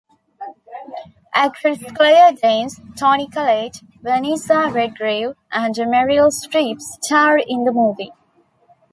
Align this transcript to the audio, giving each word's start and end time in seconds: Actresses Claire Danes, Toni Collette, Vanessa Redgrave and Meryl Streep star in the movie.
Actresses 1.35 1.91
Claire 1.91 2.31
Danes, 2.33 2.79
Toni 2.97 3.27
Collette, 3.29 3.81
Vanessa 4.01 4.67
Redgrave 4.71 5.35
and 5.51 5.75
Meryl 5.75 6.31
Streep 6.33 6.81
star 6.81 7.37
in 7.37 7.65
the 7.65 7.71
movie. 7.71 8.11